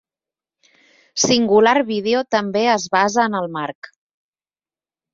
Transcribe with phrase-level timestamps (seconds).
[1.25, 3.95] Cingular Video també es basa en el marc.